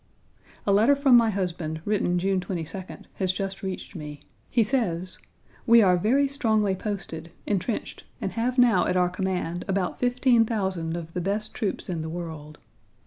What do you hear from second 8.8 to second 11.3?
at our command about 15,000 of the